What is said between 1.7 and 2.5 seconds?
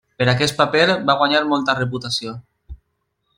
reputació.